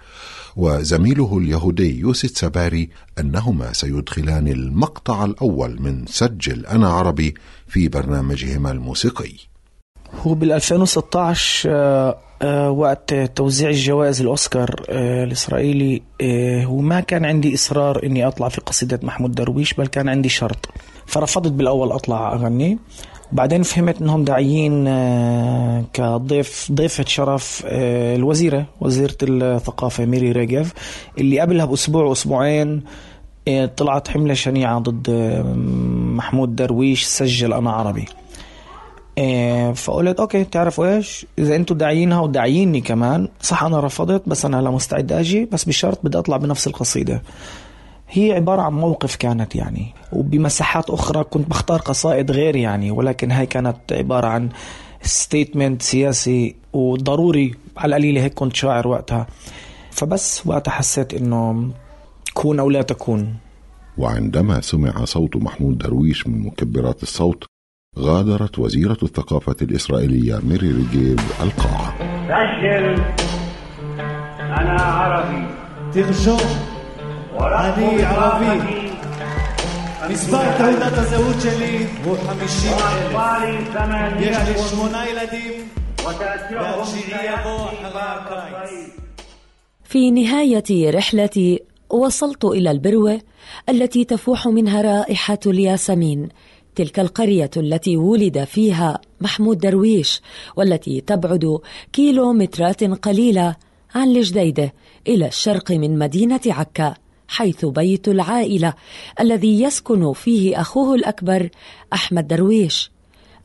وزميله 0.57 1.39
اليهودي 1.39 1.99
يوسف 1.99 2.39
سباري 2.39 2.89
أنهما 3.19 3.73
سيدخلان 3.73 4.49
المقطع 4.49 5.25
الأول 5.25 5.83
من 5.83 6.07
سجل 6.07 6.67
أنا 6.67 6.89
عربي 6.89 7.35
في 7.67 7.89
برنامجهما 7.89 8.71
الموسيقي. 8.71 9.33
هو 10.23 10.35
بال 10.35 10.53
2016 10.53 11.71
آه، 11.71 12.19
آه، 12.43 12.71
وقت 12.71 13.15
توزيع 13.15 13.71
الجوائز 13.71 14.21
الأوسكار 14.21 14.83
آه، 14.89 15.25
الإسرائيلي 15.25 16.03
هو 16.65 16.81
ما 16.81 17.01
كان 17.01 17.25
عندي 17.25 17.55
إصرار 17.55 18.07
إني 18.07 18.27
أطلع 18.27 18.49
في 18.49 18.61
قصيدة 18.61 19.01
محمود 19.03 19.35
درويش 19.35 19.75
بل 19.75 19.87
كان 19.87 20.09
عندي 20.09 20.29
شرط. 20.29 20.69
فرفضت 21.07 21.53
بالأول 21.53 21.93
أطلع 21.93 22.33
أغني 22.33 22.79
بعدين 23.33 23.63
فهمت 23.63 24.03
إنهم 24.03 24.25
داعيين 24.25 24.85
آه، 24.89 25.85
كضيف 25.93 26.73
ضيفة 26.73 27.05
شرف 27.07 27.63
آه، 27.67 28.17
الوزيرة 28.17 28.67
وزيرة 28.81 29.17
الثقافة 29.23 30.07
ميري 30.07 30.33
ريجيف 30.33 30.73
اللي 31.19 31.41
قبلها 31.41 31.65
بأسبوع 31.65 32.05
وأسبوعين 32.05 32.83
آه، 33.49 33.67
طلعت 33.67 34.09
حملة 34.09 34.35
شنيعة 34.35 34.79
ضد 34.79 35.11
محمود 36.17 36.57
درويش 36.57 37.05
سجل 37.05 37.53
أنا 37.53 37.71
عربي. 37.71 38.05
فقلت 39.75 40.21
okay 40.21 40.45
تعرفوا 40.45 40.97
إيش؟ 40.97 41.27
إذا 41.39 41.57
أنتم 41.57 41.77
داعيينها 41.77 42.21
وداعييني 42.21 42.81
كمان. 42.81 43.29
صح 43.41 43.63
أنا 43.63 43.81
رفضت 43.81 44.23
بس 44.27 44.45
أنا 44.45 44.61
هلا 44.61 44.71
مستعد 44.71 45.13
أجي 45.13 45.45
بس 45.53 45.65
بشرط 45.65 45.99
بدي 46.05 46.19
أطلع 46.19 46.37
بنفس 46.37 46.67
القصيدة. 46.67 47.23
هي 48.09 48.33
عبارة 48.33 48.63
عن 48.63 48.73
موقف 48.73 49.17
كانت 49.17 49.57
يعني 49.57 49.95
وبمساحات 50.13 50.91
أخرى 50.91 51.25
كنت 51.25 51.51
بختار 51.51 51.81
قصائد 51.81 52.31
غير 52.31 52.57
يعني 52.57 52.91
ولكن 52.91 53.31
هاي 53.31 53.47
كانت 53.47 53.77
عبارة 53.93 54.27
عن 54.27 54.49
statement 55.03 55.83
سياسي 55.83 56.55
وضروري. 56.73 57.55
على 57.77 57.97
القليلة 57.97 58.23
هيك 58.23 58.35
كنت 58.35 58.57
شاعر 58.57 58.89
وقتها. 58.89 59.27
فبس 59.91 60.47
وقتها 60.47 60.73
حسيت 60.73 61.15
إنه 61.15 61.71
كون 62.35 62.61
أو 62.61 62.71
لا 62.71 62.83
تكون. 62.83 63.37
وعندما 63.99 64.61
سمع 64.61 65.05
صوت 65.05 65.37
محمود 65.37 65.79
درويش 65.79 66.27
من 66.27 66.47
مكبرات 66.47 67.03
الصوت 67.03 67.45
غادرت 67.99 68.59
وزيرة 68.59 68.99
الثقافة 69.03 69.57
الإسرائيلية 69.63 70.41
ميري 70.43 70.73
ريجيف 70.73 71.21
القاعة. 71.41 71.95
سجل 72.29 73.03
أنا 74.41 74.83
عربي. 74.83 75.47
ترجم 75.95 76.74
אני 77.40 78.06
ערבי. 78.06 78.90
מספר 80.10 80.58
תעודת 80.58 80.98
הזהות 80.98 81.36
שלי 81.42 81.88
הוא 82.04 82.18
חמישים 82.18 82.74
אלף. 82.74 83.20
יש 84.20 84.38
לי 84.48 84.64
שמונה 84.70 85.10
ילדים, 85.10 85.70
והתשיעי 86.06 87.26
יבוא 87.26 87.66
אחרי 87.66 88.02
הקיץ. 88.02 89.00
في 89.84 90.12
نهاية 90.12 90.92
رحلتي 90.92 91.60
وصلت 91.90 92.46
إلى 92.46 92.72
البروة 92.72 93.22
التي 93.70 94.06
تفوح 94.06 94.48
منها 94.48 94.82
رائحة 94.82 95.40
الياسمين 95.46 96.30
تلك 96.76 97.00
القرية 97.00 97.50
التي 97.58 97.98
ولد 97.98 98.44
فيها 98.44 99.02
محمود 99.22 99.58
درويش 99.58 100.22
والتي 100.56 101.02
تبعد 101.02 101.60
كيلومترات 101.94 102.84
قليلة 102.84 103.56
عن 103.96 104.08
الجديدة 104.08 104.74
إلى 105.08 105.28
الشرق 105.28 105.72
من 105.72 106.00
مدينة 106.00 106.42
عكا 106.46 106.94
حيث 107.29 107.65
بيت 107.65 108.09
العائلة 108.09 108.75
الذي 109.21 109.63
يسكن 109.63 110.13
فيه 110.13 110.61
أخوه 110.61 110.95
الأكبر 110.95 111.49
أحمد 111.93 112.29
درويش. 112.29 112.91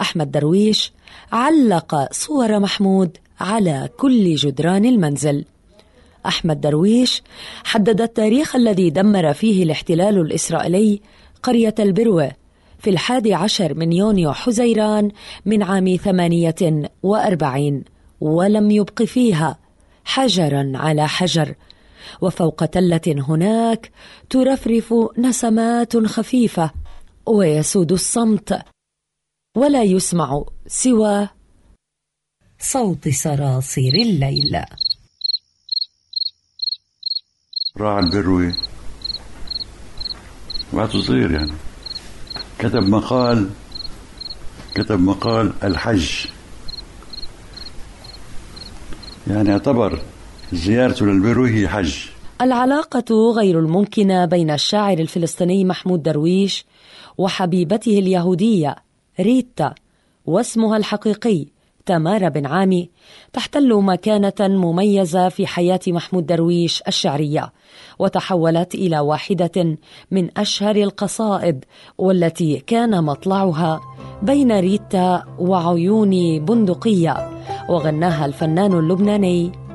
أحمد 0.02 0.32
درويش 0.32 0.94
علق 1.32 2.14
صور 2.14 2.60
محمود 2.60 3.18
على 3.40 3.90
كل 3.98 4.36
جدران 4.36 4.86
المنزل. 4.86 5.46
أحمد 6.26 6.62
درويش 6.62 7.24
حدد 7.64 8.02
التاريخ 8.02 8.56
الذي 8.56 8.90
دمر 8.90 9.34
فيه 9.34 9.64
الاحتلال 9.64 10.18
الإسرائيلي 10.18 11.02
قرية 11.44 11.76
البروة 11.80 12.32
في 12.80 12.90
الحادي 12.90 13.34
عشر 13.34 13.74
من 13.74 13.92
يونيو 13.94 14.34
حزيران 14.34 15.12
من 15.46 15.64
عام 15.64 15.96
ثمانية 15.96 16.90
وأربعين 17.04 17.84
ولم 18.22 18.72
يبق 18.72 19.04
فيها 19.04 19.58
حجرا 20.06 20.72
على 20.76 21.08
حجر. 21.08 21.56
وفوق 22.22 22.66
تلة 22.66 23.02
هناك 23.08 23.92
ترفرف 24.30 24.94
نسمات 25.18 25.98
خفيفة 25.98 26.72
ويسود 27.26 27.92
الصمت 27.92 28.62
ولا 29.58 29.84
يسمع 29.84 30.44
سوى 30.68 31.30
صوت 32.60 33.10
صراصير 33.10 33.94
الليل. 33.96 34.62
راعى 37.78 38.04
البروي 38.04 38.54
وقت 40.74 40.98
صغير 40.98 41.32
يعني. 41.32 41.52
كتب 42.60 42.84
مقال 42.84 43.50
كتب 44.76 45.00
مقال 45.00 45.54
الحج. 45.64 46.26
يعني 49.28 49.52
اعتبر 49.52 50.02
زيارته 50.54 51.06
للبيرو 51.06 51.46
هي 51.46 51.68
حج. 51.68 51.96
العلاقة 52.42 53.32
غير 53.36 53.60
الممكنة 53.60 54.26
بين 54.26 54.52
الشاعر 54.52 55.00
الفلسطيني 55.00 55.66
محمود 55.66 56.04
درويش 56.04 56.66
وحبيبته 57.18 58.00
اليهودية 58.00 58.76
ريتا 59.20 59.74
واسمها 60.26 60.78
الحقيقي 60.78 61.46
تمارا 61.86 62.30
بن 62.30 62.46
عامي 62.46 62.90
تحتل 63.34 63.82
مكانة 63.82 64.34
مميزة 64.40 65.30
في 65.30 65.48
حياة 65.48 65.80
محمود 65.88 66.26
درويش 66.26 66.84
الشعرية 66.88 67.54
وتحولت 68.00 68.76
إلى 68.76 69.00
واحدة 69.00 69.78
من 70.12 70.38
أشهر 70.38 70.76
القصائد 70.76 71.66
والتي 71.98 72.60
كان 72.68 73.04
مطلعها 73.04 73.82
بين 74.22 74.60
ريتا 74.60 75.24
وعيون 75.40 76.46
بندقية 76.46 77.30
وغناها 77.70 78.26
الفنان 78.26 78.80
اللبناني 78.80 79.69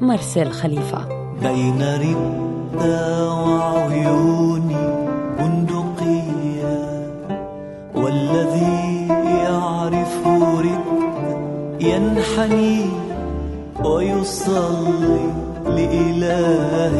مارسيل 0.00 0.52
خليفة. 0.52 0.98
بين 1.42 1.82
ردة 1.82 3.34
وعيوني 3.34 4.86
بندقية 5.38 6.78
والذي 7.94 9.08
يعرف 9.44 10.26
ردة 10.26 11.38
ينحني 11.80 12.86
ويصلي 13.84 15.20
لإله 15.66 16.94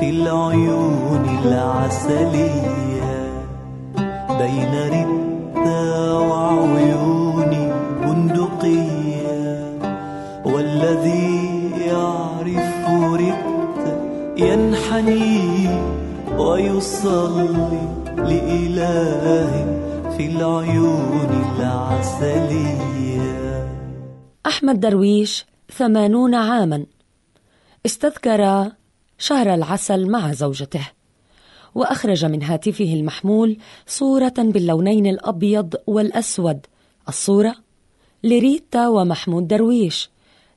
في 0.00 0.10
العيون 0.10 1.24
العسلية. 1.44 3.12
بين 4.38 4.72
ردة 4.94 6.18
وعيوني 6.18 7.17
ينحني 14.88 15.68
ويصلي 16.38 17.48
لإله 18.16 19.52
في 20.16 20.26
العيون 20.26 21.30
العسلية. 21.56 23.28
أحمد 24.46 24.80
درويش 24.80 25.46
ثمانون 25.72 26.34
عاما. 26.34 26.86
استذكر 27.86 28.72
شهر 29.18 29.54
العسل 29.54 30.10
مع 30.10 30.32
زوجته 30.32 30.88
وأخرج 31.74 32.24
من 32.24 32.42
هاتفه 32.42 32.94
المحمول 32.94 33.58
صورة 33.86 34.34
باللونين 34.38 35.06
الأبيض 35.06 35.74
والأسود. 35.86 36.66
الصورة؟ 37.08 37.54
لريتا 38.24 38.88
ومحمود 38.88 39.48
درويش. 39.48 40.10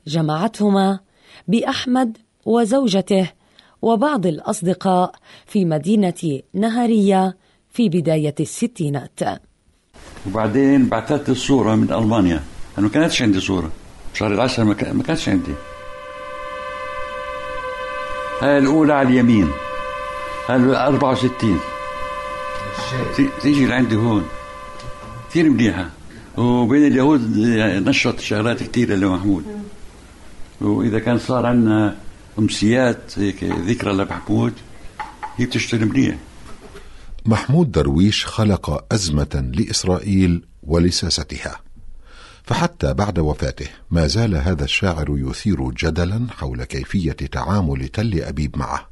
جمعتهما 0.08 1.00
بأحمد 1.48 2.18
وزوجته 2.46 3.41
وبعض 3.82 4.26
الأصدقاء 4.26 5.12
في 5.46 5.66
مدينة 5.66 6.42
نهارية 6.54 7.38
في 7.70 7.90
بداية 7.90 8.36
الستينات. 8.40 9.20
وبعدين 10.28 10.90
بعثت 10.90 11.30
الصورة 11.30 11.76
من 11.76 11.92
ألمانيا. 11.94 12.44
أنا 12.78 12.86
ما 12.88 12.90
كانتش 12.92 13.22
عندي 13.22 13.40
صورة. 13.40 13.72
شهر 14.14 14.34
العسل 14.34 14.64
ما 14.64 14.74
كان- 14.74 14.96
ما 14.96 15.04
كانش 15.04 15.30
عندي. 15.30 15.52
هاي 18.42 18.58
الأولى 18.58 18.94
على 18.94 19.10
اليمين. 19.10 19.50
هاي 20.50 20.56
ال 20.58 20.76
64 20.76 21.60
تي- 23.16 23.30
تيجي 23.42 23.66
لعندي 23.66 23.96
هون. 23.96 24.26
كثير 25.30 25.50
منيحة. 25.50 25.90
وبين 26.38 26.88
اليهود 26.88 27.38
نشط 27.88 28.20
شغلات 28.20 28.64
كثيرة 28.64 28.96
لمحمود. 28.96 29.44
وإذا 30.62 31.00
كان 31.00 31.18
صار 31.18 31.46
عندنا 31.46 31.96
أمسيات 32.40 33.20
هيك 33.20 33.44
ذكرى 33.44 33.94
لمحمود 33.94 34.54
هي 35.38 35.46
بتشتغل 35.46 35.86
منيح. 35.86 36.18
محمود 37.26 37.72
درويش 37.72 38.26
خلق 38.26 38.94
أزمة 38.94 39.52
لإسرائيل 39.56 40.46
ولساستها. 40.64 41.60
فحتى 42.44 42.94
بعد 42.94 43.20
وفاته 43.20 43.68
ما 43.92 44.08
زال 44.08 44.36
هذا 44.36 44.64
الشاعر 44.64 45.16
يثير 45.18 45.72
جدلا 45.72 46.28
حول 46.30 46.64
كيفية 46.64 47.12
تعامل 47.12 47.88
تل 47.88 48.22
أبيب 48.22 48.58
معه. 48.58 48.90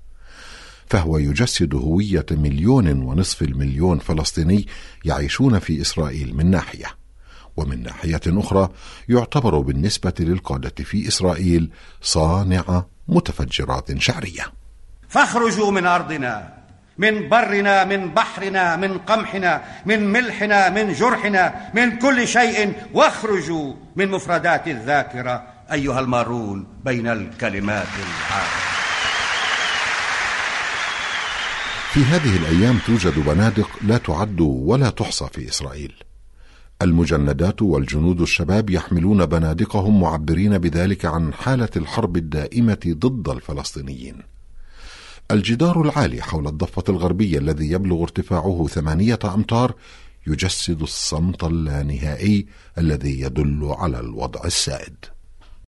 فهو 0.87 1.17
يجسد 1.17 1.75
هوية 1.75 2.25
مليون 2.31 2.87
ونصف 3.01 3.41
المليون 3.41 3.99
فلسطيني 3.99 4.67
يعيشون 5.05 5.59
في 5.59 5.81
إسرائيل 5.81 6.35
من 6.35 6.51
ناحية. 6.51 6.98
ومن 7.59 7.83
ناحية 7.83 8.21
أخرى 8.27 8.69
يعتبر 9.09 9.59
بالنسبة 9.59 10.13
للقادة 10.19 10.83
في 10.83 11.07
إسرائيل 11.07 11.71
صانع 12.01 12.85
متفجرات 13.07 13.97
شعرية. 13.97 14.45
فاخرجوا 15.09 15.71
من 15.71 15.85
أرضنا 15.85 16.59
من 16.97 17.29
برنا 17.29 17.85
من 17.85 18.13
بحرنا 18.13 18.75
من 18.75 18.97
قمحنا 18.97 19.61
من 19.85 20.11
ملحنا 20.11 20.69
من 20.69 20.93
جرحنا 20.93 21.71
من 21.73 21.97
كل 21.97 22.27
شيء 22.27 22.73
واخرجوا 22.93 23.73
من 23.95 24.11
مفردات 24.11 24.67
الذاكرة 24.67 25.43
أيها 25.71 25.99
المارون 25.99 26.67
بين 26.85 27.07
الكلمات 27.07 27.87
العارة 27.97 28.79
في 31.93 31.99
هذه 31.99 32.37
الأيام 32.37 32.79
توجد 32.87 33.19
بنادق 33.19 33.69
لا 33.81 33.97
تعد 33.97 34.41
ولا 34.41 34.89
تحصى 34.89 35.27
في 35.33 35.49
إسرائيل. 35.49 36.08
المجندات 36.81 37.61
والجنود 37.61 38.21
الشباب 38.21 38.69
يحملون 38.69 39.25
بنادقهم 39.25 40.01
معبرين 40.01 40.57
بذلك 40.57 41.05
عن 41.05 41.33
حالة 41.33 41.69
الحرب 41.75 42.17
الدائمة 42.17 42.79
ضد 42.87 43.29
الفلسطينيين. 43.29 44.15
الجدار 45.31 45.81
العالي 45.81 46.21
حول 46.21 46.47
الضفة 46.47 46.83
الغربية 46.89 47.37
الذي 47.37 47.71
يبلغ 47.71 48.01
ارتفاعه 48.01 48.67
ثمانية 48.69 49.19
أمتار 49.25 49.75
يجسد 50.27 50.81
الصمت 50.81 51.43
اللانهائي 51.43 52.45
الذي 52.77 53.21
يدل 53.21 53.75
على 53.77 53.99
الوضع 53.99 54.41
السائد. 54.45 54.95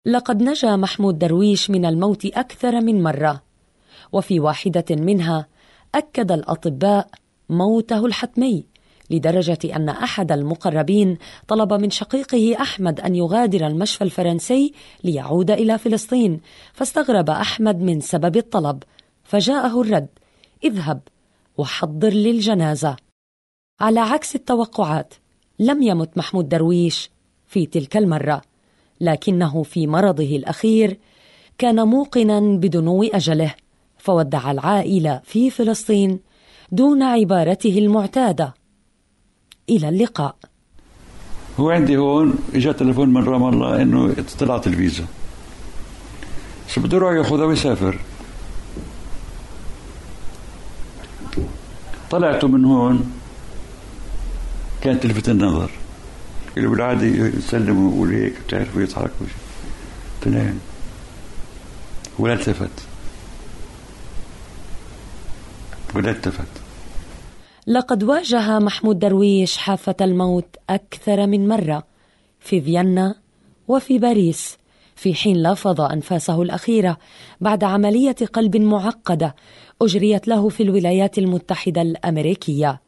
لقد 0.06 0.42
نجا 0.42 0.76
محمود 0.76 1.18
درويش 1.18 1.70
من 1.70 1.84
الموت 1.84 2.26
أكثر 2.26 2.80
من 2.80 3.02
مرة 3.02 3.42
وفي 4.12 4.40
واحدة 4.40 4.84
منها 4.90 5.46
أكد 5.94 6.32
الأطباء 6.32 7.08
موته 7.48 8.06
الحتمي. 8.06 8.73
لدرجة 9.10 9.58
أن 9.76 9.88
أحد 9.88 10.32
المقربين 10.32 11.18
طلب 11.48 11.72
من 11.72 11.90
شقيقه 11.90 12.56
أحمد 12.60 13.00
أن 13.00 13.14
يغادر 13.14 13.66
المشفى 13.66 14.04
الفرنسي 14.04 14.72
ليعود 15.04 15.50
إلى 15.50 15.78
فلسطين 15.78 16.40
فاستغرب 16.72 17.30
أحمد 17.30 17.80
من 17.80 18.00
سبب 18.00 18.36
الطلب 18.36 18.82
فجاءه 19.24 19.80
الرد 19.80 20.08
اذهب 20.64 21.00
وحضر 21.58 22.10
للجنازة. 22.10 22.96
على 23.80 24.00
عكس 24.00 24.34
التوقعات 24.34 25.14
لم 25.58 25.82
يمت 25.82 26.18
محمود 26.18 26.48
درويش 26.48 27.10
في 27.46 27.66
تلك 27.66 27.96
المرة 27.96 28.42
لكنه 29.00 29.62
في 29.62 29.86
مرضه 29.86 30.36
الأخير 30.36 30.98
كان 31.58 31.88
موقنا 31.88 32.40
بدنو 32.40 33.02
أجله 33.02 33.54
فودع 33.98 34.50
العائلة 34.50 35.20
في 35.24 35.50
فلسطين 35.50 36.20
دون 36.72 37.02
عبارته 37.02 37.78
المعتادة. 37.78 38.54
إلى 39.68 39.88
اللقاء. 39.88 40.36
هو 41.60 41.70
عندي 41.70 41.96
هون 41.96 42.34
اجى 42.54 42.72
تليفون 42.72 43.12
من 43.12 43.24
رام 43.24 43.48
الله 43.48 43.82
إنه 43.82 44.14
طلعت 44.38 44.66
الفيزا 44.66 45.04
شو 46.68 46.80
بده 46.80 46.96
يروح 46.96 47.14
ياخذها 47.14 47.44
ويسافر؟ 47.44 47.98
طلعته 52.10 52.48
من 52.48 52.64
هون 52.64 53.12
كان 54.80 55.00
تلفت 55.00 55.28
النظر. 55.28 55.70
اللي 56.56 56.68
بالعادة 56.68 57.06
يسلم 57.06 57.86
ويقول 57.86 58.14
هيك 58.14 58.34
بتعرف 58.46 58.76
ويضحك 58.76 59.10
وشي. 59.20 59.32
طلع 60.24 60.52
ولا 62.18 62.32
التفت. 62.32 62.70
ولا 65.94 66.10
التفت. 66.10 66.63
لقد 67.66 68.02
واجه 68.02 68.58
محمود 68.58 68.98
درويش 68.98 69.56
حافة 69.56 69.96
الموت 70.00 70.56
أكثر 70.70 71.26
من 71.26 71.48
مرة 71.48 71.82
في 72.40 72.60
فيينا 72.60 73.14
وفي 73.68 73.98
باريس 73.98 74.58
في 74.96 75.14
حين 75.14 75.42
لفظ 75.42 75.80
أنفاسه 75.80 76.42
الأخيرة 76.42 76.96
بعد 77.40 77.64
عملية 77.64 78.16
قلب 78.32 78.56
معقدة 78.56 79.34
أجريت 79.82 80.28
له 80.28 80.48
في 80.48 80.62
الولايات 80.62 81.18
المتحدة 81.18 81.82
الأمريكية. 81.82 82.80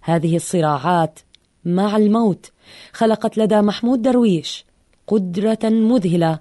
هذه 0.00 0.36
الصراعات 0.36 1.18
مع 1.64 1.96
الموت 1.96 2.50
خلقت 2.92 3.38
لدى 3.38 3.60
محمود 3.60 4.02
درويش 4.02 4.64
قدرة 5.06 5.58
مذهلة 5.64 6.38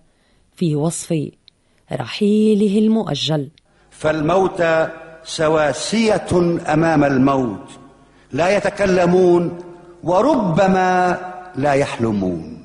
في 0.56 0.76
وصف 0.76 1.30
رحيله 1.92 2.80
المؤجل. 2.80 3.50
فالموتى 3.90 4.90
سواسية 5.30 6.60
أمام 6.74 7.04
الموت. 7.04 7.70
لا 8.32 8.58
يتكلمون 8.58 9.60
وربما 10.04 11.18
لا 11.56 11.74
يحلمون. 11.74 12.64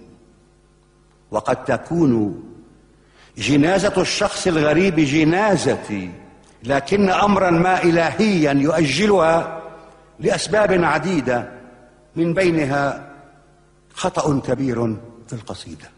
وقد 1.30 1.64
تكون 1.64 2.42
جنازة 3.38 3.92
الشخص 3.96 4.46
الغريب 4.46 4.96
جنازتي 4.96 6.10
لكن 6.64 7.10
أمرا 7.10 7.50
ما 7.50 7.82
إلهيا 7.82 8.52
يؤجلها 8.52 9.62
لأسباب 10.20 10.84
عديدة 10.84 11.50
من 12.16 12.34
بينها 12.34 13.10
خطأ 13.94 14.40
كبير 14.40 14.96
في 15.26 15.32
القصيدة. 15.32 15.88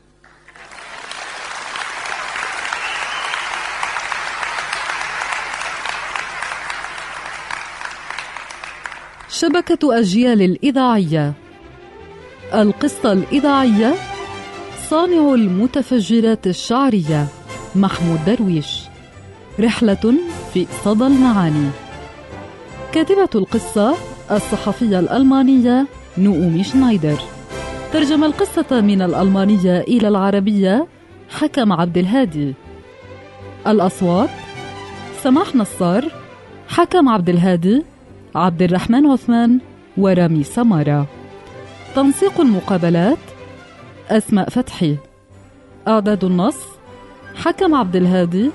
شبكة 9.40 9.99
أجيال 9.99 10.42
الإذاعية. 10.42 11.33
القصة 12.55 13.12
الإذاعية 13.12 13.94
صانع 14.88 15.35
المتفجرات 15.35 16.46
الشعرية 16.46 17.27
محمود 17.75 18.18
درويش. 18.27 18.83
رحلة 19.61 20.14
في 20.55 20.66
صدى 20.85 21.07
المعاني. 21.07 21.70
كاتبة 22.92 23.29
القصة 23.35 23.94
الصحفية 24.31 24.99
الألمانية 24.99 25.87
نؤومي 26.18 26.64
شنايدر. 26.64 27.18
ترجم 27.92 28.25
القصة 28.25 28.81
من 28.81 29.03
الألمانية 29.03 29.81
إلى 29.81 30.09
العربية 30.09 30.87
حكم 31.31 31.72
عبد 31.72 31.99
الهادي. 31.99 32.55
الأصوات 33.66 34.31
سماح 35.22 35.55
نصار 35.57 36.05
حكم 36.68 37.09
عبد 37.09 37.29
الهادي 37.29 37.83
عبد 38.37 38.62
الرحمن 38.62 39.07
عثمان 39.07 39.59
ورامي 39.96 40.42
سمارة. 40.42 41.07
تنسيق 41.94 42.40
المقابلات 42.40 43.18
أسماء 44.11 44.49
فتحي. 44.49 44.96
أعداد 45.88 46.25
النص 46.25 46.57
حكم 47.35 47.75
عبد 47.75 47.96
الهادي 47.96 48.51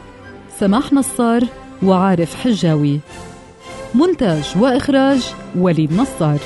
سماح 0.59 0.93
نصار 0.93 1.43
وعارف 1.83 2.35
حجاوي. 2.35 2.99
مونتاج 3.95 4.53
وإخراج 4.59 5.33
وليد 5.55 5.93
نصار. 5.93 6.39